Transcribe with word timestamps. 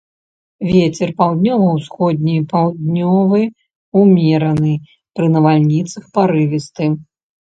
Вецер 0.75 1.09
паўднёва-ўсходні, 1.19 2.37
паўднёвы 2.53 3.41
ўмераны, 4.01 4.71
пры 5.21 5.29
навальніцах 5.35 6.03
парывісты. 6.17 6.89